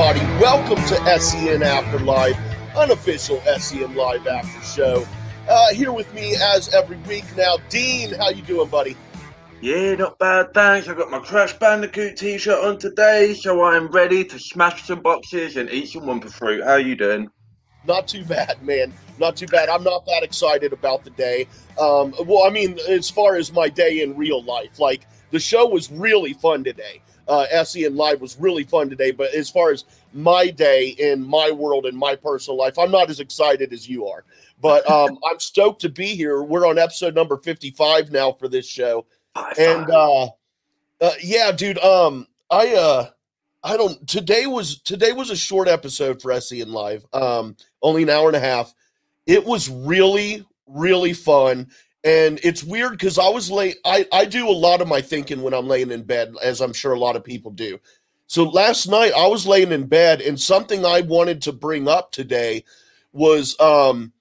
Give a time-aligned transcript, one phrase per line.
[0.00, 0.40] everybody.
[0.42, 2.34] Welcome to SEN After Live,
[2.74, 5.06] unofficial SEN Live After Show.
[5.46, 8.14] Uh, here with me as every week now, Dean.
[8.14, 8.96] How you doing, buddy?
[9.60, 10.88] Yeah, not bad, thanks.
[10.88, 15.58] I've got my Crash Bandicoot t-shirt on today, so I'm ready to smash some boxes
[15.58, 16.64] and eat some Wumpa fruit.
[16.64, 17.30] How you doing?
[17.86, 18.94] Not too bad, man.
[19.18, 19.68] Not too bad.
[19.68, 21.46] I'm not that excited about the day.
[21.78, 25.66] Um, well, I mean, as far as my day in real life, like the show
[25.66, 29.12] was really fun today uh, SEN Live was really fun today.
[29.12, 33.10] But as far as my day in my world and my personal life, I'm not
[33.10, 34.24] as excited as you are.
[34.60, 36.42] But um, I'm stoked to be here.
[36.42, 39.06] We're on episode number 55 now for this show,
[39.58, 40.26] and uh,
[41.00, 41.78] uh, yeah, dude.
[41.78, 43.10] Um, I uh,
[43.62, 44.06] I don't.
[44.06, 47.04] Today was today was a short episode for SEN Live.
[47.12, 48.74] Um, only an hour and a half.
[49.26, 51.66] It was really really fun
[52.02, 53.76] and it's weird because I was late.
[53.84, 56.72] I, I do a lot of my thinking when I'm laying in bed, as I'm
[56.72, 57.78] sure a lot of people do.
[58.30, 62.12] So last night I was laying in bed, and something I wanted to bring up
[62.12, 62.62] today
[63.12, 64.12] was um,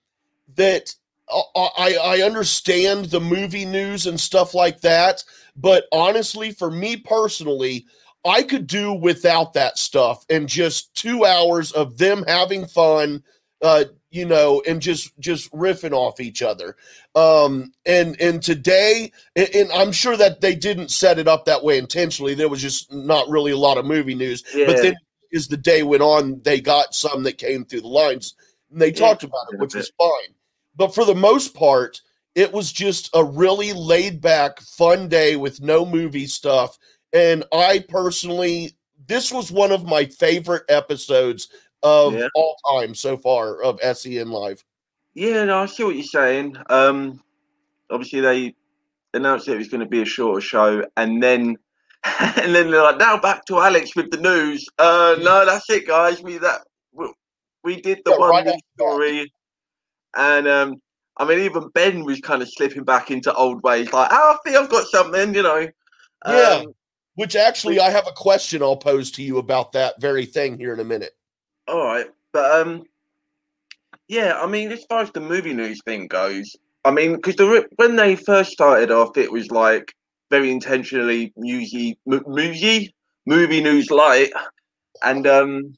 [0.55, 0.95] that
[1.29, 5.23] I, I understand the movie news and stuff like that,
[5.55, 7.85] but honestly, for me personally,
[8.25, 13.23] I could do without that stuff and just two hours of them having fun,
[13.61, 16.75] uh, you know, and just just riffing off each other.
[17.15, 21.63] Um, and and today, and, and, I'm sure that they didn't set it up that
[21.63, 22.33] way intentionally.
[22.33, 24.43] There was just not really a lot of movie news.
[24.53, 24.65] Yeah.
[24.65, 24.95] But then,
[25.33, 28.35] as the day went on, they got some that came through the lines,
[28.71, 30.35] and they yeah, talked about it, which was fine.
[30.75, 32.01] But for the most part,
[32.35, 36.77] it was just a really laid back, fun day with no movie stuff.
[37.11, 41.49] And I personally, this was one of my favorite episodes
[41.83, 42.27] of yeah.
[42.35, 44.63] all time so far of SEN Live.
[45.13, 46.55] Yeah, no, I see what you're saying.
[46.69, 47.21] Um,
[47.89, 48.55] obviously, they
[49.13, 51.57] announced it was going to be a shorter show, and then
[52.03, 54.67] and then they're like, now back to Alex with the news.
[54.77, 56.21] Uh, no, that's it, guys.
[56.21, 56.61] We that
[56.93, 57.11] we,
[57.63, 59.31] we did the yeah, one right story,
[60.15, 60.81] and um,
[61.19, 64.37] I mean, even Ben was kind of slipping back into old ways, like, oh, I
[64.43, 65.67] think I've got something, you know.
[66.25, 66.61] Yeah.
[66.63, 66.73] Um,
[67.15, 70.73] Which actually, I have a question I'll pose to you about that very thing here
[70.73, 71.11] in a minute.
[71.69, 72.83] All right, but um,
[74.07, 77.67] yeah, I mean, as far as the movie news thing goes, I mean, because the
[77.75, 79.93] when they first started off, it was like
[80.31, 82.23] very intentionally musy, m-
[83.27, 84.31] movie news light,
[85.03, 85.75] and um,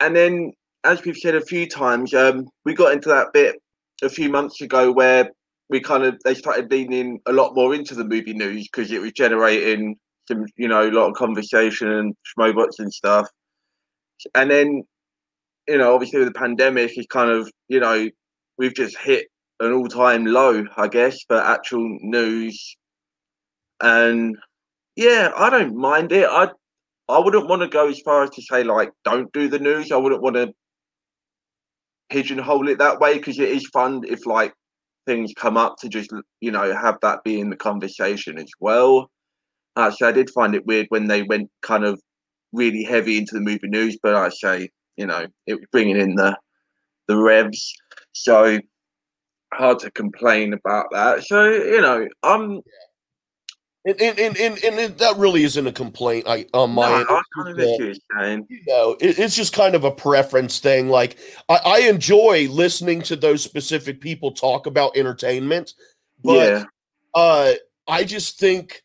[0.00, 0.52] and then
[0.84, 3.56] as we've said a few times, um, we got into that bit
[4.02, 5.30] a few months ago where
[5.70, 9.00] we kind of they started leaning a lot more into the movie news because it
[9.02, 9.96] was generating
[10.28, 13.28] some, you know, a lot of conversation and schmobots and stuff,
[14.34, 14.82] and then
[15.70, 18.08] you know, obviously with the pandemic, it's kind of, you know,
[18.58, 19.28] we've just hit
[19.60, 22.76] an all time low, I guess, for actual news.
[23.80, 24.36] And
[24.96, 26.28] yeah, I don't mind it.
[26.28, 26.48] I
[27.08, 29.92] I wouldn't want to go as far as to say like don't do the news.
[29.92, 30.52] I wouldn't want to
[32.10, 34.52] pigeonhole it that way because it is fun if like
[35.06, 36.10] things come up to just
[36.40, 39.08] you know have that be in the conversation as well.
[39.76, 42.00] Actually, I did find it weird when they went kind of
[42.52, 46.14] really heavy into the movie news, but I say you know, it was bringing in
[46.14, 46.36] the
[47.08, 47.72] the revs.
[48.12, 48.58] So
[49.52, 51.24] hard to complain about that.
[51.24, 52.60] So you know, I'm.
[53.86, 57.06] And, and, and, and, that really isn't a complaint I, on my no, end.
[57.34, 58.46] Kind of.
[58.50, 60.90] You know, it, it's just kind of a preference thing.
[60.90, 61.16] Like
[61.48, 65.72] I, I, enjoy listening to those specific people talk about entertainment,
[66.22, 66.64] but yeah.
[67.14, 67.52] uh,
[67.88, 68.82] I just think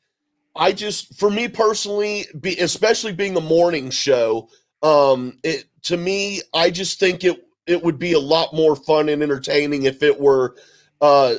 [0.55, 4.49] I just, for me personally, be, especially being a morning show,
[4.81, 9.09] um, it to me, I just think it it would be a lot more fun
[9.09, 10.55] and entertaining if it were
[11.01, 11.35] uh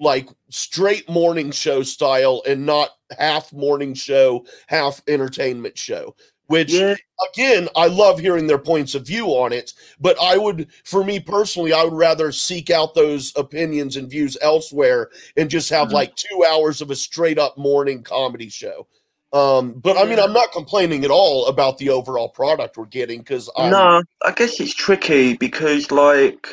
[0.00, 6.14] like straight morning show style and not half morning show, half entertainment show.
[6.46, 6.94] Which yeah.
[7.34, 11.20] again, I love hearing their points of view on it, but I would for me
[11.20, 15.96] personally, I would rather seek out those opinions and views elsewhere and just have mm-hmm.
[15.96, 18.86] like 2 hours of a straight up morning comedy show.
[19.32, 23.18] Um, but I mean, I'm not complaining at all about the overall product we're getting
[23.18, 26.48] because no, I guess it's tricky because like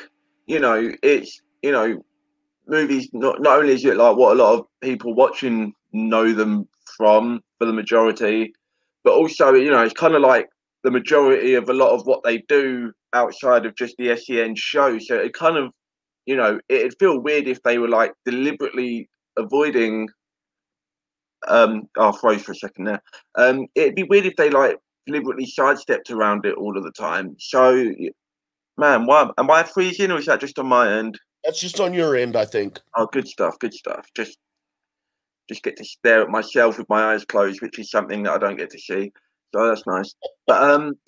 [0.46, 2.04] you know, it's you know,
[2.68, 3.10] movies.
[3.14, 6.68] Not not only is it like what a lot of people watching know them
[6.98, 8.54] from for the majority,
[9.06, 10.50] but also you know, it's kind of like
[10.84, 15.00] the majority of a lot of what they do outside of just the SEN show.
[15.00, 15.72] So it kind of
[16.26, 20.10] you know, it'd feel weird if they were like deliberately avoiding
[21.48, 23.02] um, I'll froze for a second there.
[23.36, 27.36] Um, it'd be weird if they like deliberately sidestepped around it all of the time.
[27.40, 27.92] So,
[28.78, 31.20] man, why am I freezing, or is that just on my end?
[31.44, 32.80] That's just on your end, I think.
[32.96, 33.60] Oh, good stuff.
[33.60, 34.08] Good stuff.
[34.16, 34.38] Just,
[35.48, 38.38] just get to stare at myself with my eyes closed, which is something that I
[38.40, 39.12] don't get to see.
[39.54, 40.16] So that's nice.
[40.48, 40.94] But um,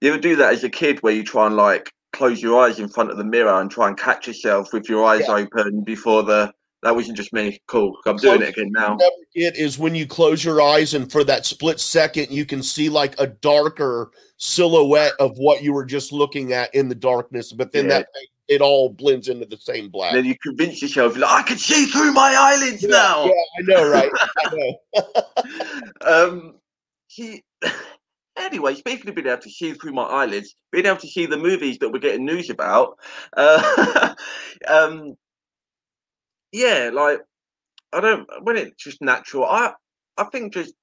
[0.00, 2.78] You ever do that as a kid where you try and like close your eyes
[2.78, 5.34] in front of the mirror and try and catch yourself with your eyes Yeah.
[5.34, 6.52] open before the
[6.82, 7.58] that wasn't just me.
[7.66, 7.96] Cool.
[8.06, 8.94] I'm doing it again now.
[8.96, 12.62] never get is when you close your eyes and for that split second you can
[12.62, 17.52] see like a darker silhouette of what you were just looking at in the darkness,
[17.52, 17.98] but then Yeah.
[17.98, 18.08] that
[18.48, 20.12] it all blends into the same black.
[20.12, 23.24] And then you convince yourself like I can see through my eyelids yeah, now.
[23.26, 24.10] yeah, I know, right?
[24.38, 24.54] I
[26.06, 26.30] know.
[26.30, 26.54] um,
[27.08, 27.44] he,
[28.38, 31.36] anyway, speaking of being able to see through my eyelids, being able to see the
[31.36, 32.98] movies that we're getting news about,
[33.36, 34.14] uh,
[34.68, 35.14] um,
[36.52, 37.20] yeah, like
[37.92, 39.44] I don't when it's just natural.
[39.44, 39.72] I
[40.16, 40.74] I think just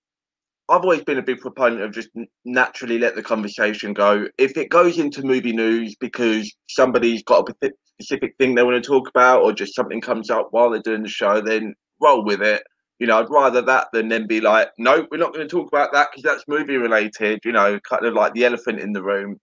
[0.67, 2.09] I've always been a big proponent of just
[2.43, 4.27] naturally let the conversation go.
[4.37, 8.87] If it goes into movie news because somebody's got a specific thing they want to
[8.87, 12.41] talk about, or just something comes up while they're doing the show, then roll with
[12.41, 12.63] it.
[12.99, 15.67] You know, I'd rather that than then be like, no, we're not going to talk
[15.67, 17.41] about that because that's movie related.
[17.45, 19.37] You know, kind of like the elephant in the room,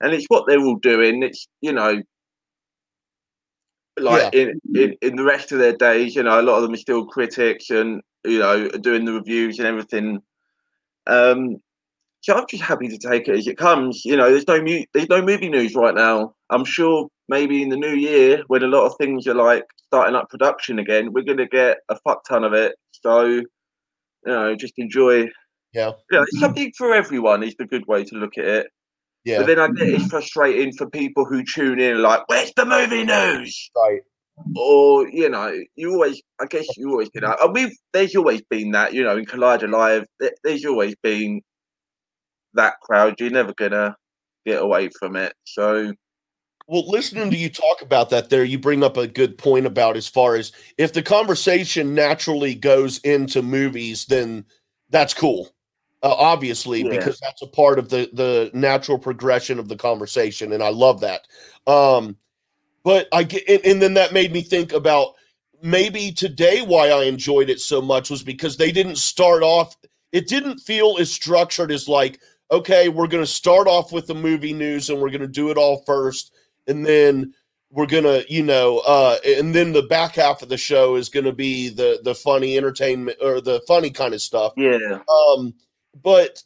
[0.00, 1.22] and it's what they're all doing.
[1.22, 2.02] It's you know,
[3.98, 6.72] like in, in in the rest of their days, you know, a lot of them
[6.72, 10.22] are still critics and you know doing the reviews and everything.
[11.06, 11.56] Um,
[12.20, 14.04] so I'm just happy to take it as it comes.
[14.04, 16.34] You know, there's no mu- there's no movie news right now.
[16.50, 20.14] I'm sure maybe in the new year when a lot of things are like starting
[20.14, 22.76] up production again, we're gonna get a fuck ton of it.
[22.92, 23.46] So you
[24.24, 25.26] know, just enjoy.
[25.72, 25.92] Yeah.
[26.10, 28.66] You know, something for everyone is the good way to look at it.
[29.24, 32.64] Yeah, But then I get it's frustrating for people who tune in like, where's the
[32.64, 33.70] movie news?
[33.76, 34.00] right.
[34.56, 37.42] or you know, you always, I guess you always get out.
[37.42, 40.06] And we've there's always been that, you know, in Collider Live,
[40.42, 41.40] there's always been
[42.54, 43.20] that crowd.
[43.20, 43.96] You're never gonna
[44.44, 45.34] get away from it.
[45.44, 45.92] So
[46.66, 49.96] Well, listening to you talk about that there, you bring up a good point about
[49.96, 54.46] as far as if the conversation naturally goes into movies, then
[54.90, 55.54] that's cool.
[56.02, 56.90] Uh, obviously, Yeah.
[56.90, 61.00] because that's a part of the the natural progression of the conversation, and I love
[61.00, 61.26] that.
[61.66, 62.16] Um,
[62.82, 65.14] but I get, and, and then that made me think about
[65.62, 69.76] maybe today why I enjoyed it so much was because they didn't start off.
[70.10, 72.20] It didn't feel as structured as like,
[72.50, 75.50] okay, we're going to start off with the movie news and we're going to do
[75.50, 76.32] it all first
[76.66, 77.32] and then
[77.70, 81.32] we're gonna you know uh and then the back half of the show is gonna
[81.32, 85.54] be the the funny entertainment or the funny kind of stuff yeah, um
[86.02, 86.42] but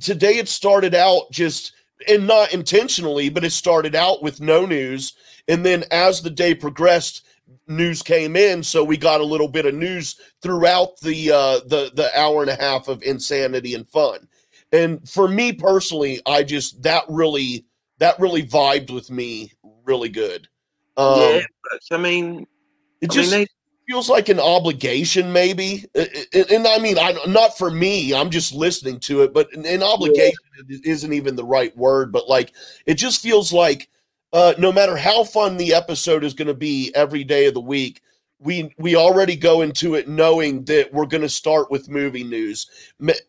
[0.00, 1.72] today it started out just
[2.08, 5.14] and not intentionally but it started out with no news
[5.48, 7.26] and then as the day progressed
[7.68, 11.90] news came in so we got a little bit of news throughout the uh the
[11.94, 14.26] the hour and a half of insanity and fun
[14.72, 17.64] and for me personally i just that really
[17.98, 19.52] that really vibed with me
[19.84, 20.48] really good
[20.96, 21.40] um yeah.
[21.90, 22.46] I mean,
[23.00, 23.46] it I just mean,
[23.86, 25.84] feels like an obligation maybe.
[25.94, 29.82] And i mean I, not for me i'm just listening to it but an, an
[29.82, 30.38] obligation
[30.68, 32.52] isn't even the right word but like
[32.86, 33.88] it just feels like
[34.32, 37.60] uh, no matter how fun the episode is going to be every day of the
[37.60, 38.02] week
[38.40, 42.66] we we already go into it knowing that we're going to start with movie news.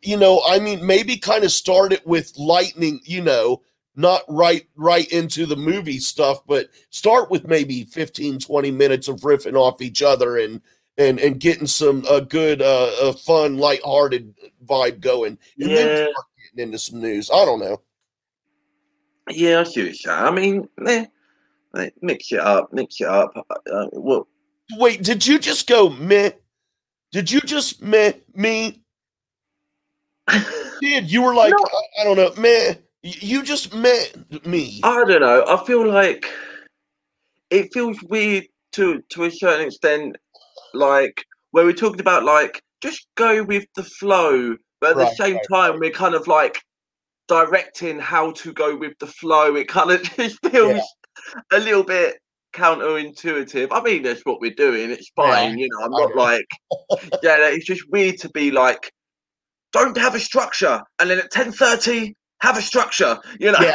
[0.01, 3.61] You know i mean maybe kind of start it with lightning you know
[3.95, 9.21] not right right into the movie stuff but start with maybe 15 20 minutes of
[9.21, 10.61] riffing off each other and
[10.97, 14.33] and and getting some a good uh, uh fun lighthearted
[14.65, 17.81] vibe going and then yeah, start getting into some news i don't know
[19.31, 19.61] yeah.
[19.61, 20.19] I see what you're saying.
[20.19, 21.05] I mean, eh,
[21.75, 23.33] eh, mix it up, mix it up.
[23.49, 24.27] Uh, well,
[24.77, 26.31] wait did you just go meh
[27.11, 28.81] did you just meh me
[30.81, 31.57] did you were like No.
[31.57, 35.45] I, I don't know meh you just met me I don't know.
[35.47, 36.25] I feel like
[37.49, 40.17] it feels weird to to a certain extent,
[40.73, 45.07] like where we're talking about like just go with the flow, but at Right, the
[45.07, 46.61] same right, time we're kind of like
[47.27, 49.55] directing how to go with the flow.
[49.55, 50.95] It kind of just feels
[51.53, 52.17] a little bit
[52.53, 53.69] counterintuitive.
[53.71, 54.91] I mean, that's what we're doing.
[54.91, 55.85] It's Yeah, fine, you know.
[55.85, 56.45] I'm not like
[57.21, 57.37] yeah.
[57.49, 58.91] It's just weird to be like,
[59.73, 62.15] don't have a structure, and then at ten thirty.
[62.45, 63.57] Have a structure, you know.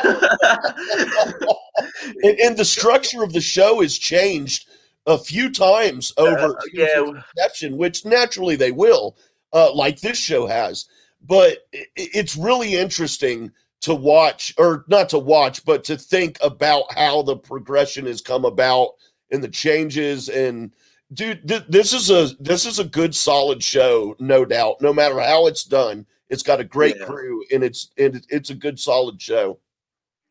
[2.23, 4.69] and, and the structure of the show has changed
[5.07, 7.03] a few times over Uh, yeah.
[7.05, 9.17] inception, which naturally they will,
[9.53, 10.87] uh, like this show has.
[11.27, 13.51] But it's really interesting
[13.81, 18.45] to watch, or not to watch, but to think about how the progression has come
[18.45, 18.91] about
[19.33, 20.29] and the changes.
[20.29, 20.73] And
[21.13, 24.81] dude, th- this is a this is a good, solid show, no doubt.
[24.81, 27.07] No matter how it's done, it's got a great Yeah.
[27.07, 29.61] crew, and it's and it's a good, solid show.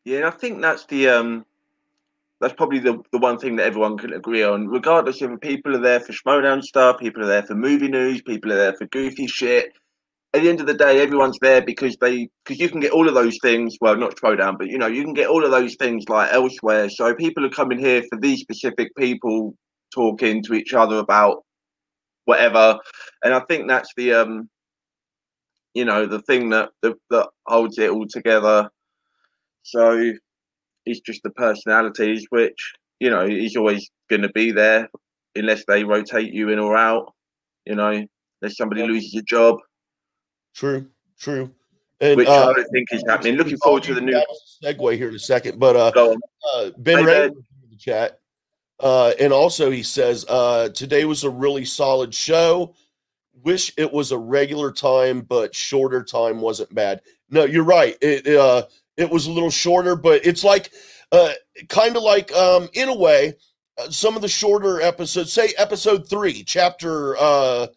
[0.04, 1.44] Yeah, and I think that's the um
[2.40, 5.76] that's probably the, the one thing that everyone can agree on, regardless of if people
[5.76, 8.86] are there for Schmodown stuff, people are there for movie news, people are there for
[8.86, 9.72] goofy shit.
[10.34, 13.08] at the end of the day, everyone's there because they because you can get all
[13.08, 13.76] of those things.
[13.80, 16.88] Well, not Throwdown, but you know you can get all of those things like elsewhere.
[16.90, 19.54] So people are coming here for these specific people
[19.94, 21.44] talking to each other about
[22.26, 22.78] whatever,
[23.24, 24.48] and I think that's the um,
[25.74, 28.70] you know, the thing that that, that holds it all together.
[29.62, 30.12] So
[30.86, 34.88] it's just the personalities, which you know is always going to be there
[35.34, 37.12] unless they rotate you in or out.
[37.66, 38.06] You know,
[38.40, 39.58] unless somebody loses a job
[40.54, 40.86] True,
[41.18, 41.50] true.
[42.00, 43.36] And which uh, I don't think is happening.
[43.36, 44.22] Looking forward to the new
[44.64, 45.58] segue here in a second.
[45.58, 46.16] But uh,
[46.54, 47.34] uh Ben Ray in
[47.70, 48.20] the chat.
[48.78, 52.74] Uh, and also he says, uh, today was a really solid show.
[53.42, 57.00] Wish it was a regular time, but shorter time wasn't bad.
[57.30, 57.96] No, you're right.
[58.00, 58.66] It uh
[58.96, 60.70] it was a little shorter, but it's like
[61.12, 61.32] uh
[61.68, 63.34] kind of like um in a way,
[63.78, 67.68] uh, some of the shorter episodes, say episode three, chapter uh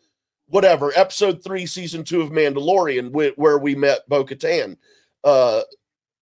[0.47, 4.77] whatever, episode three, season two of Mandalorian, wh- where we met Bo Katan.
[5.23, 5.61] Uh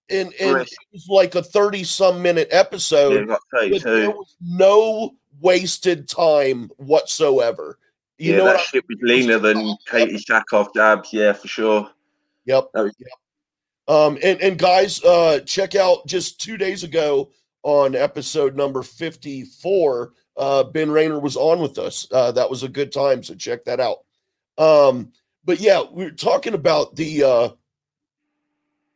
[0.09, 3.13] and, and it was like a 30 some minute episode
[3.71, 7.77] Yeah, there was no wasted time whatsoever.
[8.21, 8.57] You yeah, know that?
[8.57, 11.11] I, shit was leaner than Katee Sackhoff jabs.
[11.11, 11.89] Yeah, for sure.
[12.45, 12.67] yep.
[12.75, 13.09] Was- yep.
[13.87, 17.31] Um, and and guys, uh, check out just two days ago
[17.63, 20.13] on episode number fifty four.
[20.37, 22.07] Uh, ben Rayner was on with us.
[22.11, 23.97] Uh, that was a good time, so check that out.
[24.57, 25.11] Um,
[25.43, 27.23] but yeah, we are talking about the.
[27.23, 27.49] Uh,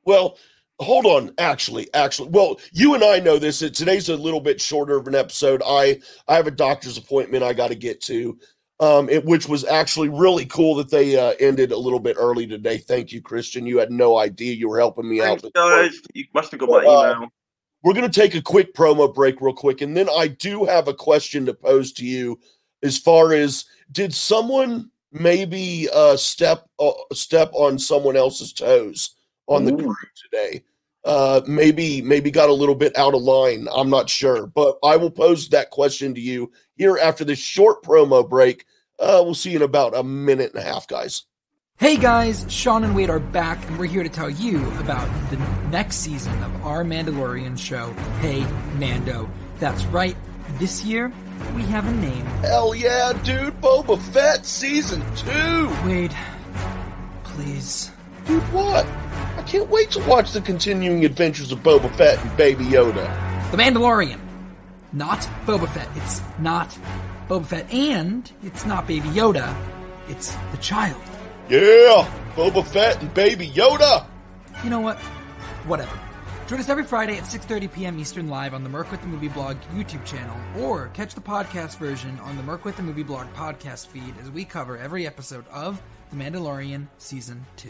[0.05, 0.38] well,
[0.79, 1.34] hold on.
[1.39, 3.60] Actually, actually, well, you and I know this.
[3.60, 5.63] Today's a little bit shorter of an episode.
[5.65, 8.38] I I have a doctor's appointment I got to get to,
[8.79, 12.46] um, it, which was actually really cool that they uh, ended a little bit early
[12.46, 12.77] today.
[12.77, 13.67] Thank you, Kristian.
[13.67, 15.53] You had no idea you were helping me Thanks, out.
[15.53, 16.01] guys.
[16.13, 17.29] You must have got my Uh, email.
[17.84, 20.88] We're going to take a quick promo break, real quick, and then I do have
[20.88, 22.39] a question to pose to you.
[22.84, 29.15] As far as did someone maybe uh, step uh, step on someone else's toes
[29.48, 29.77] on the Ooh.
[29.77, 30.63] crew today?
[31.05, 33.67] Uh, maybe maybe got a little bit out of line.
[33.74, 37.84] I'm not sure, but I will pose that question to you here after this short
[37.84, 38.65] promo break.
[39.00, 41.24] Uh, we'll see you in about a minute and a half, guys.
[41.77, 45.38] Hey guys, Sean and Wade are back, and we're here to tell you about the
[45.72, 47.91] next season of our Mandalorian show,
[48.22, 48.46] Hey
[48.79, 49.29] Mando.
[49.60, 50.15] That's right,
[50.58, 51.12] this year
[51.53, 52.25] we have a name.
[52.44, 53.60] Hell yeah, dude!
[53.60, 55.70] Boba Fett season two.
[55.86, 56.15] Wade,
[57.25, 57.91] please.
[58.25, 58.86] Dude, what?
[59.38, 63.51] I can't wait to watch the continuing adventures of Boba Fett and Baby Yoda.
[63.51, 64.25] The Mandalorian.
[64.96, 65.90] Not Boba Fett.
[65.96, 66.70] It's not
[67.28, 69.54] Boba Fett, and it's not Baby Yoda.
[70.08, 71.02] It's the child.
[71.50, 74.06] Yeah, Boba Fett and Baby Yoda.
[74.64, 74.98] You know what?
[75.68, 76.00] Whatever.
[76.48, 78.00] Join us every Friday at 6.30 p.m.
[78.00, 81.78] Eastern live on the Merc with the Movie Blog YouTube channel, or catch the podcast
[81.78, 85.46] version on the Merc with the Movie Blog podcast feed as we cover every episode
[85.50, 87.70] of The Mandalorian Season 2.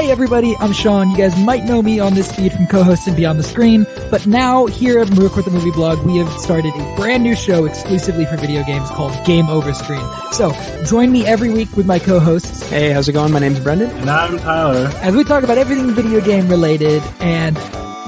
[0.00, 1.10] Hey everybody, I'm Sean.
[1.10, 4.64] You guys might know me on this feed from co-hosting Beyond the Screen, but now
[4.64, 8.24] here at Merc with the Movie Blog, we have started a brand new show exclusively
[8.24, 10.02] for video games called Game Over Screen.
[10.32, 10.52] So
[10.86, 13.30] join me every week with my co-hosts Hey, how's it going?
[13.30, 13.90] My name's Brendan.
[13.90, 14.90] And I'm Tyler.
[15.02, 17.58] as we talk about everything video game related and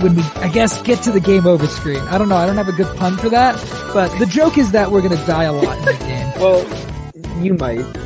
[0.02, 2.00] when we, I guess, get to the game over screen.
[2.08, 3.54] I don't know, I don't have a good pun for that,
[3.92, 6.32] but the joke is that we're gonna die a lot in the game.
[6.40, 8.01] Well, you might.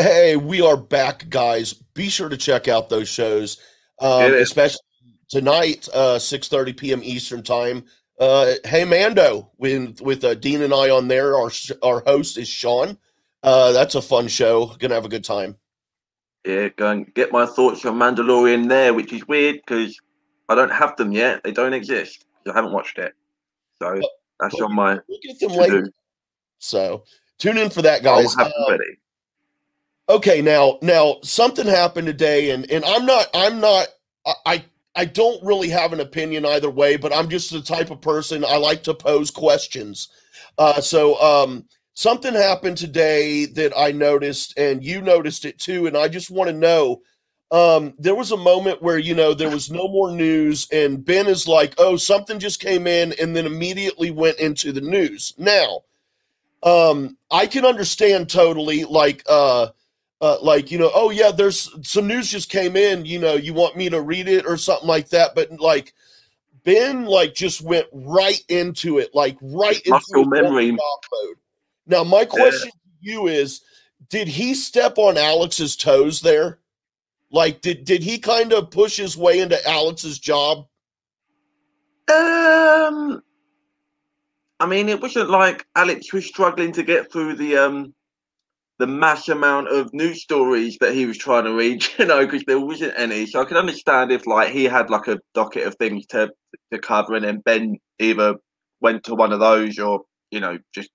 [0.00, 1.72] Hey, we are back, guys.
[1.72, 3.58] Be sure to check out those shows,
[4.00, 4.78] um, especially
[5.28, 7.00] tonight, uh, six thirty p.m.
[7.02, 7.84] Eastern time.
[8.20, 11.36] Uh, hey, Mando, with with uh, Dean and I on there.
[11.36, 11.50] Our
[11.82, 12.96] our host is Sean.
[13.42, 14.66] Uh, that's a fun show.
[14.78, 15.56] Gonna have a good time.
[16.46, 20.00] Yeah, go and get my thoughts on Mandalorian there, which is weird because
[20.48, 21.42] I don't have them yet.
[21.42, 22.24] They don't exist.
[22.48, 23.14] I haven't watched it.
[23.82, 24.00] So
[24.38, 25.90] that's on my We'll get them later.
[26.60, 27.02] So
[27.38, 28.34] tune in for that, I'll guys.
[28.36, 28.84] have them Uh, ready.
[30.08, 33.88] Okay, now now something happened today, and and I'm not I'm not
[34.46, 38.00] I I don't really have an opinion either way, but I'm just the type of
[38.00, 40.08] person I like to pose questions.
[40.56, 45.96] Uh, so um, something happened today that I noticed, and you noticed it too, and
[45.96, 47.02] I just want to know.
[47.50, 51.26] Um, there was a moment where you know there was no more news, and Ben
[51.26, 55.34] is like, "Oh, something just came in," and then immediately went into the news.
[55.36, 55.82] Now,
[56.62, 59.22] um, I can understand totally, like.
[59.28, 59.68] Uh,
[60.20, 63.54] uh, like you know oh yeah there's some news just came in you know you
[63.54, 65.34] want me to read it or something like that.
[65.34, 65.94] But like
[66.64, 70.72] ben like just went right into it like right into Muscle memory.
[70.72, 71.36] mode.
[71.86, 73.62] Now my question to you is
[74.08, 76.58] did he step on alex's toes there?
[77.30, 80.66] Like did did he kind of push his way into alex's job?
[82.08, 83.22] Um,
[84.60, 87.94] I mean, it wasn't like Alex was struggling to get through the um
[88.78, 92.44] the mass amount of news stories that he was trying to read, you know, because
[92.46, 93.26] there wasn't any.
[93.26, 96.30] So I can understand if like he had like a docket of things to
[96.72, 98.36] to cover, and then Ben either
[98.80, 100.90] went to one of those or you know just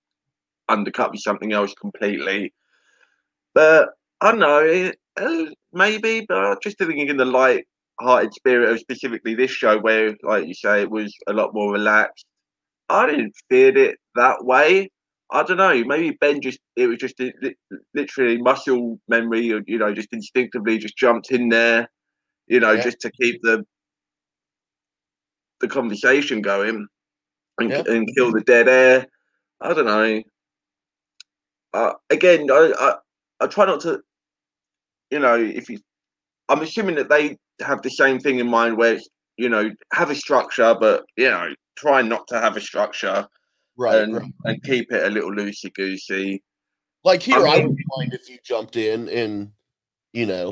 [0.70, 2.54] undercut with something else completely.
[3.54, 3.90] But
[4.22, 9.52] I don't know, uh, maybe, but just thinking in the light-hearted spirit of specifically this
[9.52, 12.26] show, where like you say, it was a lot more relaxed.
[12.90, 14.90] I didn't feel it that way.
[15.34, 15.84] I don't know.
[15.84, 17.58] Maybe Ben just it was just li- li-
[17.96, 21.90] literally muscle memory, or you know, just instinctively just jumped in there,
[22.48, 22.84] you know, Yeah.
[22.84, 23.66] just to keep the
[25.60, 26.88] the conversation going
[27.58, 27.84] and, Yeah.
[27.88, 29.08] and kill the dead air.
[29.62, 30.22] I don't know.
[31.74, 32.96] Uh, again, I, I
[33.44, 34.02] I try not to,
[35.10, 35.80] you know, if you,
[36.50, 40.12] I'm assuming that they have the same thing in mind, where it's, you know, have
[40.12, 43.28] a structure, but you know, try not to have a structure
[43.78, 44.34] right, and right.
[44.46, 46.44] and keep it a little loosey goosey.
[47.04, 49.52] like here i mean- wouldn't mind if you jumped in and
[50.14, 50.50] you know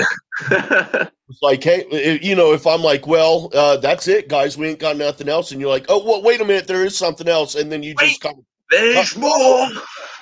[1.31, 4.79] It's like, hey, you know, if I'm like, well, uh, that's it, guys, we ain't
[4.79, 7.55] got nothing else, and you're like, oh, well, wait a minute, there is something else,
[7.55, 9.69] and then you just kind of, There's more.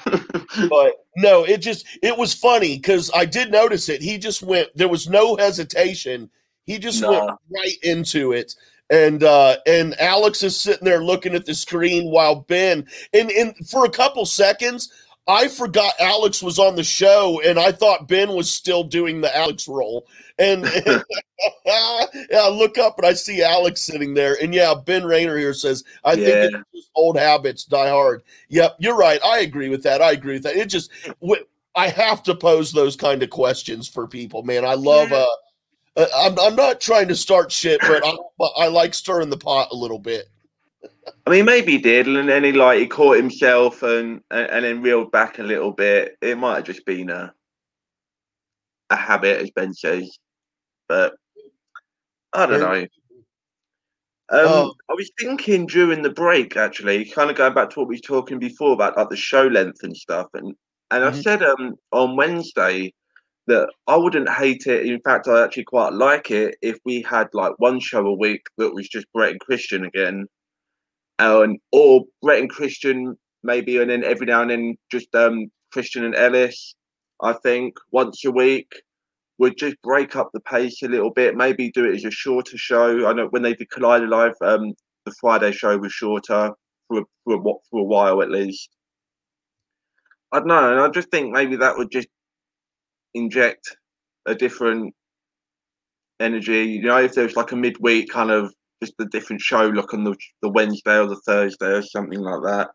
[0.69, 4.03] but no, it just, it was funny because I did notice it.
[4.03, 6.29] He just went, there was no hesitation.
[6.67, 8.53] He just went right into it.
[8.89, 13.53] And uh and Alex is sitting there looking at the screen while Ben and and
[13.69, 14.91] for a couple seconds
[15.29, 19.35] I forgot Alex was on the show and I thought Ben was still doing the
[19.37, 20.07] Alex role.
[20.39, 21.03] And, and
[21.67, 24.37] I look up and I see Alex sitting there.
[24.41, 26.43] And yeah, Ben Rayner here says, I think Yeah.
[26.45, 28.23] it's just old habits die hard.
[28.49, 29.23] Yep, you're right.
[29.23, 30.01] I agree with that.
[30.01, 30.55] I agree with that.
[30.55, 30.89] It just,
[31.75, 34.65] I have to pose those kind of questions for people, man.
[34.65, 35.27] I love, uh,
[36.15, 39.69] I'm, I'm not trying to start shit, but I, but I like stirring the pot
[39.71, 40.27] a little bit.
[41.25, 44.65] I mean, maybe he did, and then he like he caught himself and and, and
[44.65, 46.17] then reeled back a little bit.
[46.21, 47.33] It might have just been a
[48.89, 50.17] a habit, as Ben says,
[50.87, 51.13] but
[52.33, 52.87] I don't know.
[54.31, 54.73] Um, Oh.
[54.89, 57.99] I was thinking during the break, actually, kind of going back to what we were
[57.99, 60.55] talking before about like the show length and stuff, and
[60.91, 61.23] and I Mhm.
[61.23, 62.93] said um on Wednesday
[63.49, 64.85] that I wouldn't hate it.
[64.85, 68.43] In fact, I actually quite like it if we had like one show a week
[68.57, 70.25] that was just Brett and Kristian again,
[71.17, 76.05] and or Brett and Kristian maybe, and then every now and then just um Kristian
[76.05, 76.75] and Ellis.
[77.21, 78.71] I think once a week
[79.39, 81.35] would just break up the pace a little bit.
[81.35, 83.07] Maybe do it as a shorter show.
[83.07, 84.73] I know when they did Collider Live, um,
[85.05, 86.51] the Friday show was shorter
[86.87, 88.69] for a, for a, for a while at least.
[90.31, 92.07] I don't know, and I just think maybe that would just
[93.13, 93.75] inject
[94.25, 94.93] a different
[96.19, 96.65] energy.
[96.65, 100.03] You know, if there's like a midweek kind of just a different show, look on
[100.03, 102.69] the the Wednesday or the Thursday or something like that.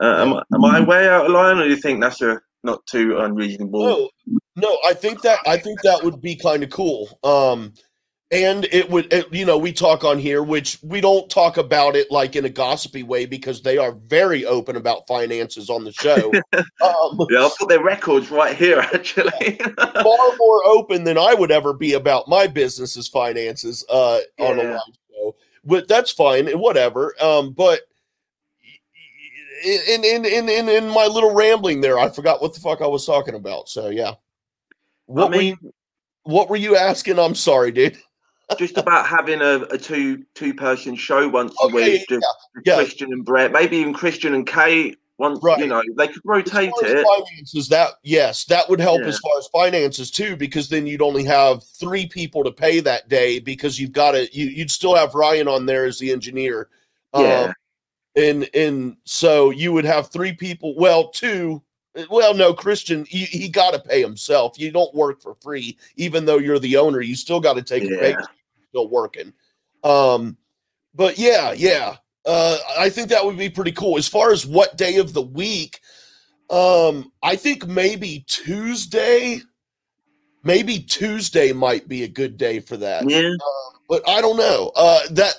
[0.00, 2.84] Uh, am, am I way out of line, or do you think that's a not
[2.86, 3.84] too unreasonable?
[3.84, 4.10] No,
[4.56, 7.08] no, I think that I think that would be kind of cool.
[7.24, 7.72] Um,
[8.30, 11.96] and it would, it, you know, we talk on here, which we don't talk about
[11.96, 15.92] it like in a gossipy way because they are very open about finances on the
[15.92, 16.30] show.
[16.52, 19.56] um, Yeah, I've got their records right here, actually.
[19.78, 24.62] far more open than I would ever be about my business's finances uh, on a
[24.62, 25.36] live show.
[25.64, 27.14] But that's fine, whatever.
[27.22, 27.80] Um, but
[29.64, 32.86] in in in in in my little rambling there, I forgot what the fuck I
[32.86, 33.68] was talking about.
[33.68, 34.12] So yeah,
[35.06, 35.56] what I were you,
[36.24, 37.18] what were you asking?
[37.18, 37.98] I'm sorry, dude.
[38.56, 42.26] Just about having a, a two two person show once a Oh, week, yeah, just
[42.64, 42.76] yeah.
[42.76, 44.96] Kristian and Brett, maybe even Kristian and Kate.
[45.18, 45.58] Once Right.
[45.58, 47.04] you know, they could As rotate it.
[47.06, 49.08] finances, that yes, that would help Yeah.
[49.08, 53.08] as far as finances too, because then you'd only have three people to pay that
[53.08, 56.68] day because you've got to you you'd still have Ryan on there as the engineer.
[57.16, 57.40] Yeah.
[57.48, 57.54] Um,
[58.16, 61.62] and and so you would have three people, well, two,
[62.10, 64.56] well, no, Kristian, he, he got to pay himself.
[64.56, 67.00] You don't work for free, even though you're the owner.
[67.00, 68.14] You still got to take a pay.
[68.70, 69.32] Still working.
[69.84, 70.36] Um,
[70.94, 71.96] but yeah, yeah.
[72.26, 73.96] Uh, I think that would be pretty cool.
[73.96, 75.80] As far as what day of the week,
[76.50, 79.40] um, I think maybe Tuesday.
[80.44, 83.32] Maybe Tuesday might be a good day for that Yeah.
[83.88, 84.70] but I don't know.
[84.76, 85.34] Uh, that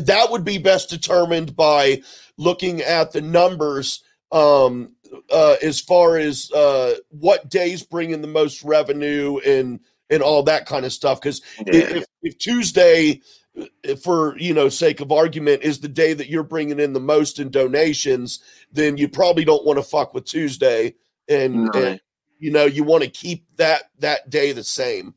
[0.00, 2.02] that would be best determined by
[2.36, 4.94] looking at the numbers um,
[5.30, 10.42] uh, as far as uh, what days bring in the most revenue and and all
[10.42, 11.20] that kind of stuff.
[11.20, 11.96] Because Yeah.
[11.98, 13.20] if, if Tuesday,
[14.02, 17.38] for you know sake of argument, is the day that you're bringing in the most
[17.38, 18.40] in donations,
[18.72, 20.94] then you probably don't want to fuck with Tuesday,
[21.28, 21.70] and, No.
[21.74, 22.00] and
[22.38, 25.14] you know you want to keep that that day the same.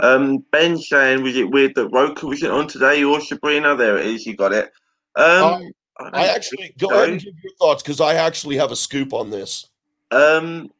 [0.00, 3.76] Um, Ben saying, was it weird that Rocha wasn't on today or Sabrina?
[3.76, 4.26] There it is.
[4.26, 4.72] You got it.
[5.14, 6.94] Um, I, don't I actually go so.
[6.96, 9.68] ahead and give your thoughts because I actually have a scoop on this.
[10.10, 10.72] Um,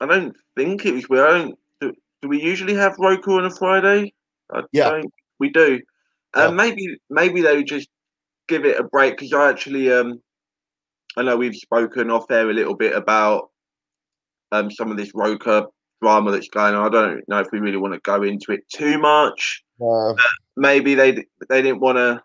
[0.00, 1.04] I don't think it was.
[1.10, 1.58] I don't.
[1.80, 4.12] Do, do we usually have Rocha on a Friday?
[4.52, 4.90] I Yeah.
[4.90, 5.12] don't.
[5.38, 5.80] We do.
[6.36, 6.44] Yeah.
[6.44, 7.88] Um, maybe maybe they would just
[8.48, 10.20] give it a break because I actually um,
[11.16, 13.50] I know we've spoken off there a little bit about
[14.50, 15.66] um some of this Rocha
[16.00, 16.86] drama that's going on.
[16.86, 19.62] I don't know if we really want to go into it too much.
[19.80, 20.14] Uh,
[20.56, 22.22] Maybe they they didn't want to.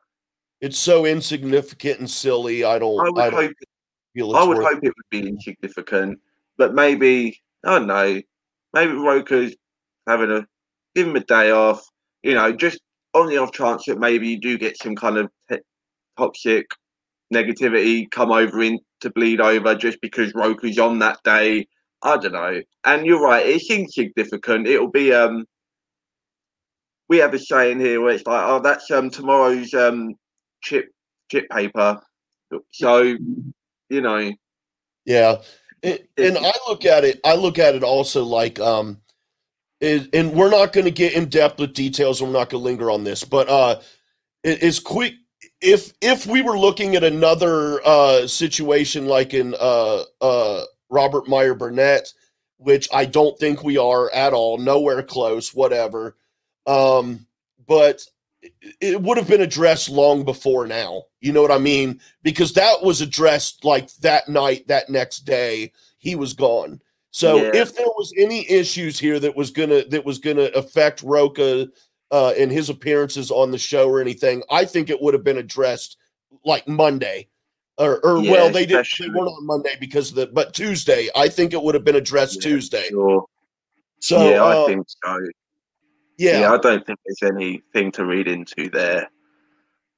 [0.62, 2.64] it's so insignificant and silly.
[2.64, 3.00] I don't.
[3.00, 6.20] I I, would don't hope I would hope it would be insignificant,
[6.58, 8.22] but maybe I don't know.
[8.74, 9.56] Maybe Rocha's
[10.08, 10.46] having a
[10.96, 11.84] give him a day off.
[12.24, 12.80] You know, just
[13.14, 15.30] on the off chance that maybe you do get some kind of
[16.18, 16.68] toxic
[17.34, 21.68] negativity come over in to bleed over just because Rocha's on that day.
[22.02, 22.62] I don't know.
[22.86, 24.68] And you're right, it's insignificant.
[24.68, 25.46] It'll be um.
[27.10, 30.16] We have a saying here where it's like, oh, that's um tomorrow's um
[30.62, 30.90] chip
[31.32, 32.02] chip paper.
[32.72, 33.02] So
[33.90, 34.32] you know,
[35.06, 35.38] Yeah,
[35.84, 37.20] It- and I look at it.
[37.26, 39.02] I look at it also like um,
[39.82, 42.22] it, and we're not going to get in depth with details.
[42.22, 43.82] We're not going to linger on this, but uh,
[44.44, 45.16] it is quick.
[45.62, 51.56] If if we were looking at another uh situation like in uh uh Robert Meyer
[51.56, 52.14] Burnett,
[52.58, 56.18] which I don't think we are at all, nowhere close, whatever.
[56.68, 57.28] Um,
[57.68, 58.06] but
[58.82, 61.04] it- would have been addressed long before now.
[61.22, 62.00] You know what I mean?
[62.24, 66.82] Because that was addressed like that night, that next day, he was gone.
[67.12, 67.52] So Yeah.
[67.62, 71.68] if there was any issues here that was gonna that was gonna affect Rocha
[72.12, 75.38] uh, and his appearances on the show or anything, I think it would have been
[75.40, 75.98] addressed
[76.46, 77.28] like Monday.
[77.80, 78.86] Or, or Yeah, well, they did.
[79.00, 80.28] They weren't on Monday because of the.
[80.28, 82.88] But Tuesday, I think it would have been addressed Yeah, Tuesday.
[82.90, 83.26] sure.
[84.00, 85.20] So yeah, uh, I think so.
[86.18, 86.54] Yeah, Yeah.
[86.54, 89.10] I don't think there's anything to read into there.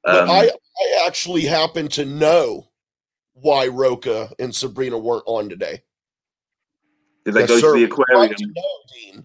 [0.05, 2.67] Um, I, I actually happen to know
[3.33, 5.81] why Rocha and Sabrina weren't on today.
[7.25, 7.73] did they Yes, go sir.
[7.73, 8.33] to the aquarium?
[8.35, 9.23] to know.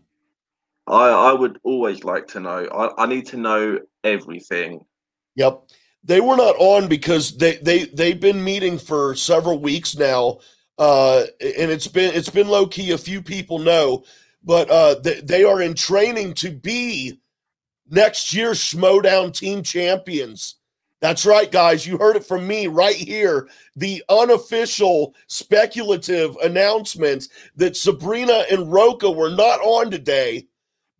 [0.86, 2.66] I, I would always like to know.
[2.66, 4.84] I, I need to know everything.
[5.36, 5.62] Yep.
[6.02, 10.40] They were not on because they they they've been meeting for several weeks now,
[10.78, 12.90] uh, and it's been it's been low key.
[12.90, 14.04] A few people know,
[14.44, 17.18] but uh, they, they are in training to be
[17.90, 20.56] next year's Schmodown team champions.
[21.00, 21.86] That's right, guys.
[21.86, 23.48] You heard it from me right here.
[23.76, 30.46] The unofficial speculative announcement that Sabrina and Rocha were not on today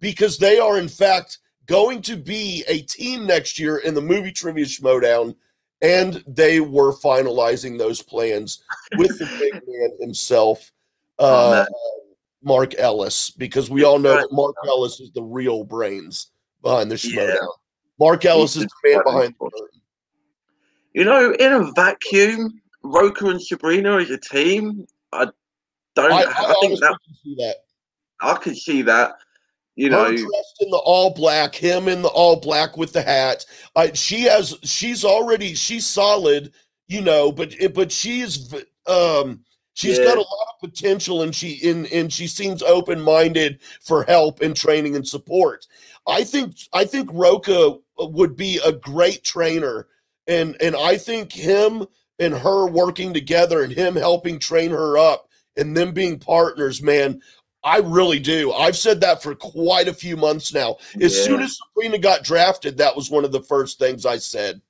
[0.01, 4.33] because they are, in fact, going to be a team next year in the movie
[4.33, 5.35] trivia Schmodown,
[5.81, 8.63] and they were finalizing those plans
[8.99, 10.71] with the big man himself,
[11.19, 11.67] Oh, uh.
[12.45, 16.31] Mark Ellis, because we all know that Mark Ellis is the real brains
[16.63, 17.35] behind the Yeah.
[17.99, 19.81] Mark Ellis is the man behind the curtain.
[20.93, 25.29] You know, in a vacuum, Rocha and Sabrina as a team, I
[25.95, 26.13] don't.
[26.13, 27.57] I, I, I think that can see that.
[28.21, 29.17] I could see that.
[29.77, 33.03] You her know, dressed in the all black, him in the all black with the
[33.03, 33.45] hat.
[33.75, 36.53] Uh, she has, she's already, she's solid,
[36.87, 38.55] you know, but but she's,
[38.87, 39.41] um,
[39.75, 40.05] she's Yeah.
[40.05, 44.41] got a lot of potential, and she in and she seems open minded for help
[44.41, 45.67] and training and support.
[46.07, 49.89] I think I think Rocha uh, would be a great trainer,
[50.27, 51.87] and and I think him
[52.19, 57.21] and her working together and him helping train her up and them being partners, man.
[57.65, 58.53] I really do.
[58.53, 60.77] I've said that for quite a few months now.
[61.01, 61.47] As soon Yeah.
[61.47, 64.61] as Sabrina got drafted, that was one of the first things I said.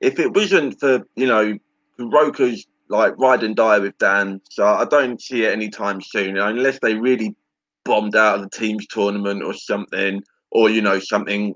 [0.00, 1.58] if it wasn't for you know,
[1.98, 6.78] Rocha's like ride and die with Dan, so I don't see it anytime soon, unless
[6.80, 7.34] they really
[7.84, 11.54] bombed out of the teams tournament or something, or you know, something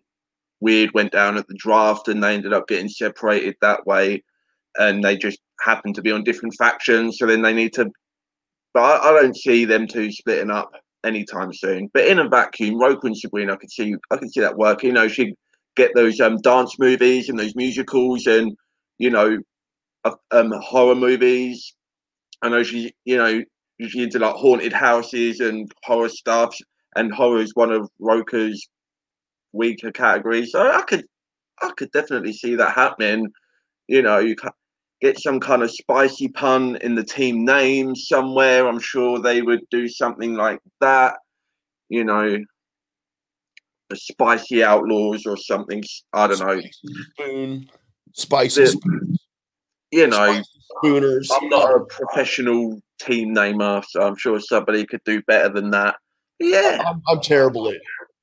[0.60, 4.22] weird went down at the draft and they ended up getting separated that way.
[4.78, 7.18] and they just happened to be on different factions.
[7.18, 7.90] So then they need to.
[8.74, 10.70] But I, I don't see them two splitting up
[11.04, 11.90] anytime soon.
[11.92, 14.88] But in a vacuum, Rocha and Sabrina, I could see I could see that working.
[14.88, 15.34] You know, she'd
[15.76, 18.56] get those um, dance movies and those musicals and
[18.98, 19.38] you know
[20.04, 21.74] um, horror movies.
[22.42, 23.42] I know she, you know,
[23.80, 26.56] she's into like haunted houses and horror stuff,
[26.96, 28.66] and horror is one of Rocha's
[29.52, 30.52] weaker categories.
[30.52, 31.04] So I could,
[31.60, 33.28] I could definitely see that happening.
[33.88, 34.36] You know, you
[35.00, 38.66] get some kind of spicy pun in the team name somewhere.
[38.66, 41.16] I'm sure they would do something like that.
[41.88, 42.38] You know,
[43.88, 45.82] the spicy outlaws or something.
[46.12, 46.60] I don't know.
[47.12, 47.68] Spoon,
[48.14, 49.16] spicy spoon.
[49.92, 50.42] You know,
[50.78, 51.30] spooners.
[51.30, 55.96] I'm not a professional team namer, so I'm sure somebody could do better than that.
[56.38, 57.76] Yeah, I'm, I'm terrible at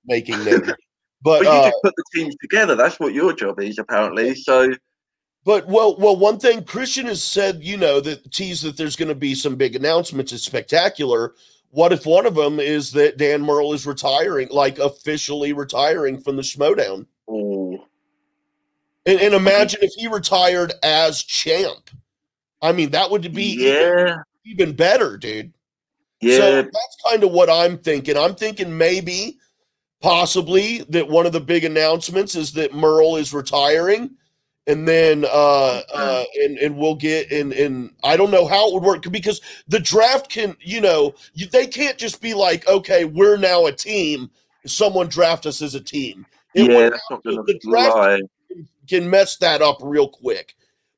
[0.05, 0.71] making names.
[1.23, 2.75] But, but you uh, just put the teams together.
[2.75, 4.35] That's what your job is, apparently.
[4.35, 4.71] So,
[5.43, 9.09] but well, well, one thing Kristian has said, you know, that tease that there's going
[9.09, 10.31] to be some big announcements.
[10.31, 11.33] It's spectacular.
[11.71, 16.35] What if one of them is that Dan Murrell is retiring, like officially retiring from
[16.35, 17.07] the Schmodown?
[19.07, 21.89] And, and imagine if he retired as champ.
[22.61, 24.15] I mean, that would be even, yeah,
[24.45, 25.53] even better, dude.
[26.19, 28.17] yeah, So that's kind of what I'm thinking.
[28.17, 29.37] I'm thinking maybe,
[30.01, 34.09] possibly, that one of the big announcements is that Murrell is retiring,
[34.65, 38.73] and then uh, uh, and and we'll get and and I don't know how it
[38.73, 39.39] would work because
[39.69, 43.71] the draft can, you know, you, they can't just be like, okay, we're now a
[43.71, 44.29] team.
[44.65, 46.25] Someone draft us as a team.
[46.53, 46.89] It yeah.
[46.89, 48.21] That's not going the draft fly.
[48.87, 50.55] Can mess that up real quick.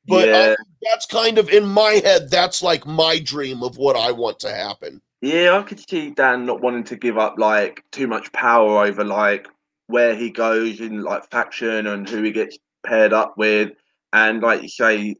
[0.07, 2.29] But I- that's kind of in my head.
[2.31, 5.01] That's like my dream of what I want to happen.
[5.21, 5.57] yeah.
[5.57, 9.47] I could see Dan not wanting to give up like too much power over like
[9.87, 13.71] where he goes in like faction and who he gets paired up with,
[14.13, 15.15] and like you say,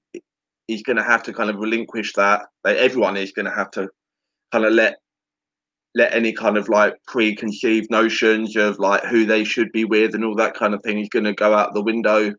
[0.67, 2.45] he's going to have to kind of relinquish that.
[2.63, 3.89] Like everyone is going to have to
[4.51, 4.97] kind of let
[5.95, 10.23] let any kind of like preconceived notions of like who they should be with and
[10.23, 12.31] all that kind of thing is going to go out the window.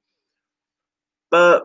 [1.30, 1.64] But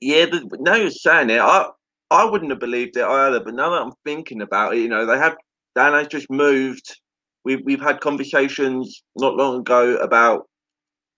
[0.00, 1.68] yeah, the, now you're saying it, I
[2.10, 3.40] I wouldn't have believed it either.
[3.40, 5.36] But now that I'm thinking about it, you know, they have
[5.74, 7.00] Dan has just moved.
[7.44, 10.48] We've we've had conversations not long ago about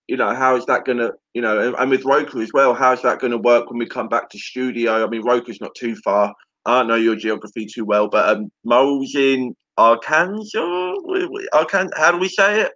[0.07, 2.73] you know how is that going to you know and, with Rocha as well.
[2.73, 5.03] How is that going to work when we come back to studio?
[5.05, 6.33] I mean, Rocha's not too far.
[6.65, 10.93] I don't know your geography too well, but um, Murrell's in Arkansas.
[11.53, 12.71] Arkan, how do we say it?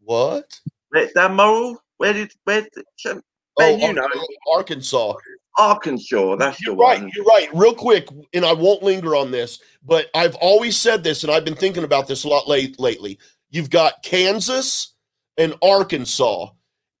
[0.00, 0.44] What?
[0.90, 1.78] Where- Dan Murrell?
[1.96, 2.62] Where did where?
[2.62, 3.18] Did,
[3.58, 4.08] Ben, oh, you know,
[4.52, 5.14] Arkansas.
[5.58, 6.36] Arkansas.
[6.36, 7.00] That's You're the right.
[7.00, 7.10] one.
[7.14, 7.48] You're right.
[7.52, 11.44] Real quick, and I won't linger on this, but I've always said this, and I've
[11.44, 13.18] been thinking about this a lot late lately.
[13.50, 14.94] You've got Kansas
[15.36, 16.50] and Arkansas,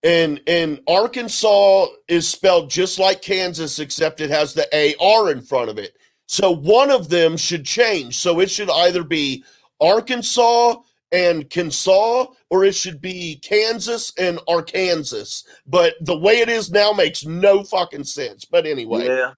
[0.02, 4.66] and and Arkansas is spelled just like Kansas, except it has the
[5.00, 5.96] AR in front of it.
[6.26, 8.16] So one of them should change.
[8.16, 9.44] So it should either be
[9.80, 10.76] Arkansas
[11.12, 11.86] and Kansas,
[12.50, 15.48] or it should be Kansas and Arkansas.
[15.66, 18.44] But the way it is now makes no fucking sense.
[18.44, 19.06] But anyway.
[19.06, 19.32] Yeah,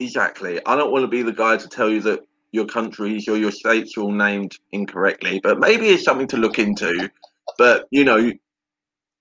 [0.00, 0.60] exactly.
[0.66, 2.20] I don't want to be the guy to tell you that
[2.52, 6.58] your countries or your states are all named incorrectly, but maybe it's something to look
[6.58, 7.10] into.
[7.58, 8.32] But you know,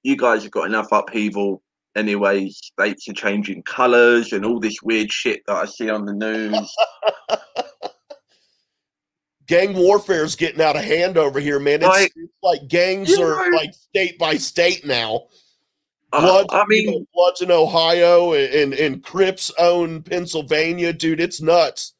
[0.03, 1.61] you guys have got enough upheaval
[1.95, 2.49] anyway.
[2.49, 6.75] States are changing colours and all this weird shit that I see on the news.
[9.47, 11.81] gang warfare is getting out of hand over here, man.
[11.81, 15.27] It's, Like- it's like gangs You are know- like state by state now.
[16.13, 21.21] I, Bloods, I you know, Bloods in Ohio and, and and Crips own Pennsylvania, dude.
[21.21, 21.93] It's nuts.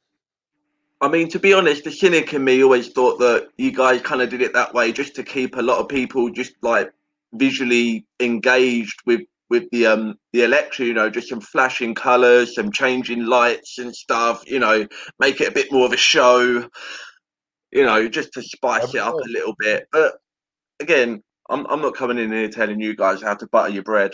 [1.00, 4.22] I mean, to be honest, the cynic in me always thought that you guys kind
[4.22, 6.92] of did it that way just to keep a lot of people just like
[7.34, 10.88] visually engaged with with the um the election.
[10.88, 14.44] You know, just some flashing colours, some changing lights and stuff.
[14.46, 14.86] You know,
[15.20, 16.70] make it a bit more of a show.
[17.72, 19.88] You know, just to spice it up a little bit.
[19.92, 20.16] But
[20.80, 24.12] again, I'm I'm not coming in here telling you guys how to butter your bread.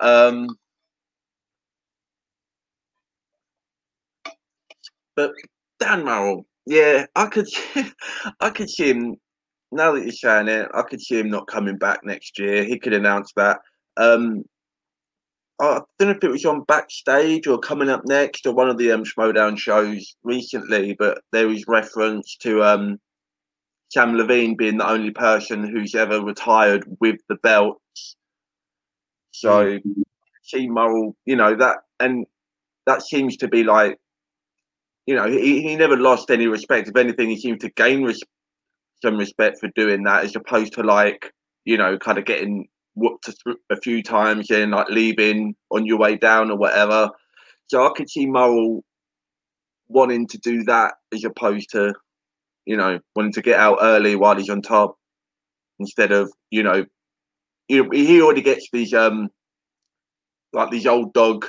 [0.00, 0.48] Um,
[5.16, 5.32] but
[5.78, 7.48] Dan Murrell, yeah, I could,
[8.40, 9.16] I could see him.
[9.72, 12.64] Now that you're saying it, I could see him not coming back next year.
[12.64, 13.60] He could announce that.
[13.96, 14.44] Um,
[15.60, 18.78] I don't know if it was on backstage or coming up next or one of
[18.78, 22.98] the um, Schmodown shows recently, but there was reference to um,
[23.94, 28.16] Samm Levine being the only person who's ever retired with the belts.
[29.32, 29.78] So,
[30.42, 32.26] see Murrell, you know that, and
[32.86, 33.98] that seems to be like
[35.10, 36.88] you know, he, he never lost any respect.
[36.88, 38.22] If anything, he seemed to gain res-
[39.02, 41.32] some respect for doing that, as opposed to like,
[41.64, 45.98] you know, kind of getting whooped a, a few times and like leaving on your
[45.98, 47.10] way down or whatever.
[47.68, 48.82] So I could see Murrell
[49.88, 51.94] wanting to do that as opposed to,
[52.64, 54.96] you know, wanting to get out early while he's on top
[55.78, 56.84] instead of, you know,
[57.68, 59.30] you know, he already gets these um
[60.52, 61.46] like these old dog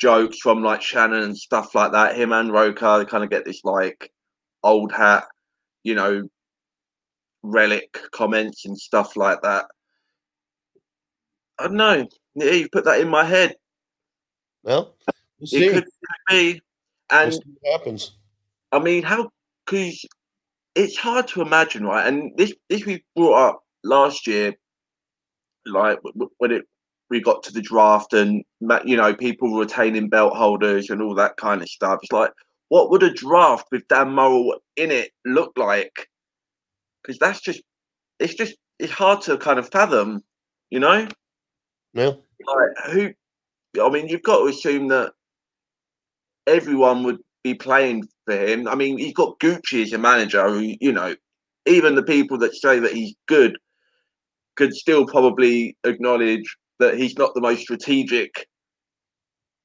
[0.00, 2.16] jokes from like Shannon and stuff like that.
[2.16, 4.10] Him and Rocha they kind of get this like
[4.62, 5.24] old hat,
[5.84, 6.28] you know,
[7.42, 9.66] relic comments and stuff like that.
[11.62, 12.06] I don't know.
[12.34, 13.54] Yeah, you put that in my head.
[14.64, 14.96] Well,
[15.38, 15.66] we'll see.
[15.66, 15.84] It could,
[16.28, 16.60] be.
[17.10, 18.12] And We'll happens.
[18.72, 19.30] I mean, how?
[19.64, 20.04] Because
[20.74, 22.06] it's hard to imagine, right?
[22.06, 24.54] And this this we brought up last year,
[25.66, 26.00] like
[26.38, 26.64] when it
[27.10, 28.42] we got to the draft and
[28.84, 32.00] you know people retaining belt holders and all that kind of stuff.
[32.02, 32.32] It's like,
[32.70, 36.08] what would a draft with Dan Murrell in it look like?
[37.02, 37.62] Because that's just
[38.18, 40.24] it's just it's hard to kind of fathom,
[40.70, 41.06] you know.
[41.94, 42.12] Yeah.
[42.46, 43.12] Like who?
[43.82, 45.12] I mean, you've got to assume that
[46.46, 48.68] everyone would be playing for him.
[48.68, 51.14] I mean, he's got Gucci as a manager, who you know,
[51.66, 53.58] even the people that say that he's good
[54.56, 58.46] could still probably acknowledge that he's not the most strategic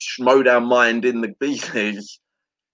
[0.02, 2.20] Schmoedown mind in the business.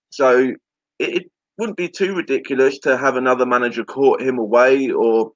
[0.10, 0.54] So
[1.00, 5.32] it, it wouldn't be too ridiculous to have another manager court him away, or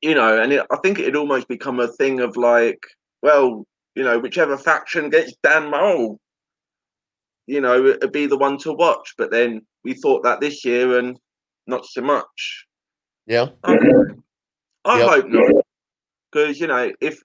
[0.00, 2.80] you know, and it, I think it'd almost become a thing of like,
[3.24, 6.20] well, you know, whichever faction gets Dan Murrell,
[7.46, 9.14] you know, it'd be the one to watch.
[9.16, 11.18] But then we thought that this year, and
[11.66, 12.66] not so much.
[13.26, 13.48] Yeah.
[13.64, 13.78] I,
[14.84, 15.08] I Yep.
[15.08, 15.64] hope not,
[16.30, 17.22] because you know, if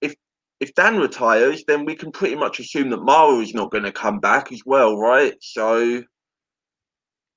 [0.00, 0.14] if
[0.60, 3.92] if Dan retires, then we can pretty much assume that Mara is not going to
[3.92, 5.34] come back as well, right?
[5.40, 6.04] So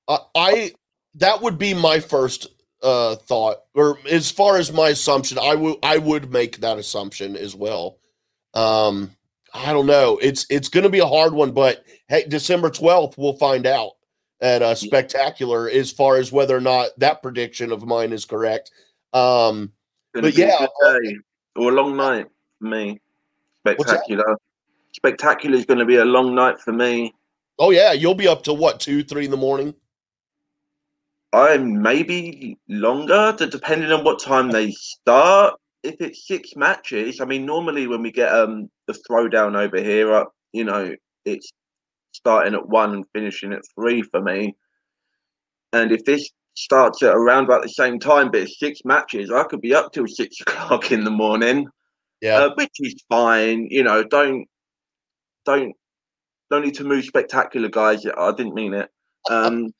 [0.06, 0.72] I, I
[1.16, 2.46] that would be my first
[2.86, 7.34] uh thought or as far as my assumption i would i would make that assumption
[7.36, 7.98] as well
[8.54, 9.10] um
[9.52, 13.18] i don't know it's it's going to be a hard one but hey december 12th
[13.18, 13.92] we'll find out
[14.40, 18.70] at a spectacular as far as whether or not that prediction of mine is correct
[19.12, 19.72] um
[20.14, 21.16] But yeah, day
[21.56, 22.26] or a long night
[22.60, 23.00] for me.
[23.66, 24.36] Spectacular.
[24.92, 27.12] Spectacular is going to be a long night for me.
[27.58, 29.74] oh yeah you'll be up to what two three in the morning
[31.36, 35.54] I'm maybe longer, depending on what time they start.
[35.82, 40.14] If it's six matches, I mean, normally when we get um the throwdown over here,
[40.14, 40.94] uh, you know,
[41.26, 41.52] it's
[42.12, 44.56] starting at one and finishing at three for me.
[45.74, 49.44] And if this starts at around about the same time, but it's six matches, I
[49.44, 51.68] could be up till six o'clock in the morning,
[52.22, 53.66] yeah uh, which is fine.
[53.70, 54.46] You know, don't
[55.44, 55.74] don't
[56.50, 58.06] don't need to move spectacular, guys.
[58.06, 58.88] I didn't mean it.
[59.30, 59.74] Um,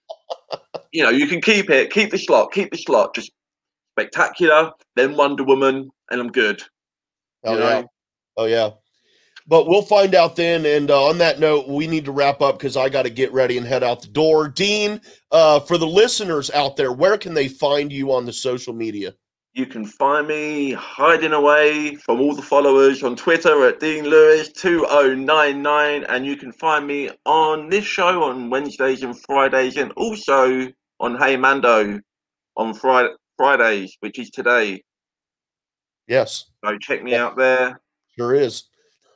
[0.92, 3.30] you know, you can keep it, keep the slot, keep the slot, just
[3.94, 6.62] spectacular, then Wonder Woman, and I'm good.
[7.44, 7.88] oh you yeah know?
[8.36, 8.70] oh yeah
[9.48, 12.58] but we'll find out then and uh, on that note we need to wrap up
[12.58, 15.86] because i got to get ready and head out the door dean uh, for the
[15.86, 19.14] listeners out there where can they find you on the social media
[19.56, 24.52] You can find me hiding away from all the followers on Twitter at Dean Lewis
[24.52, 30.70] 2099, and you can find me on this show on Wednesdays and Fridays, and also
[31.00, 31.98] on Hey Mando
[32.58, 34.82] on Friday, Fridays, which is today.
[36.06, 37.80] yes So check me out there.
[38.14, 38.64] Sure is.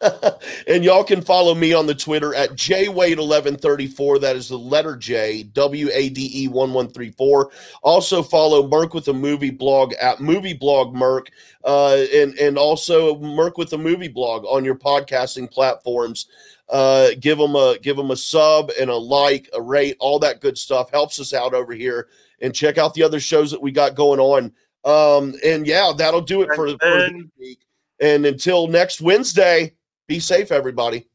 [0.67, 4.21] and y'all can follow me on the Twitter at jwade1134.
[4.21, 7.51] That is the letter J, W A D E 1134.
[7.83, 11.31] Also follow Merc with a Movie blog at Movie Blog Merc,
[11.65, 16.29] uh, and, and also Merc with a Movie blog on your podcasting platforms.
[16.71, 20.41] Uh, give them a give them a sub and a like, a rate, all that
[20.41, 22.09] good stuff helps us out over here.
[22.41, 24.53] And check out the other shows that we got going on.
[24.85, 27.61] Um, and yeah, that'll do it for, for this week.
[28.01, 29.75] And until next Wednesday,
[30.11, 31.07] be safe, everybody.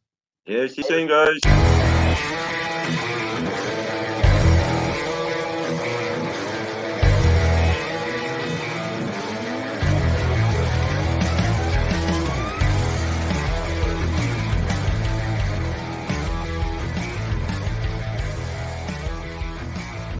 [0.46, 1.75] Yeah, see you soon, guys.